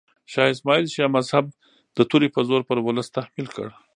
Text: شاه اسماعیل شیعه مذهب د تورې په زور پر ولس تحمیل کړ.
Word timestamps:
شاه 0.31 0.51
اسماعیل 0.53 0.85
شیعه 0.93 1.09
مذهب 1.17 1.45
د 1.97 1.99
تورې 2.09 2.27
په 2.35 2.41
زور 2.49 2.61
پر 2.69 2.77
ولس 2.85 3.07
تحمیل 3.17 3.47
کړ. 3.55 3.67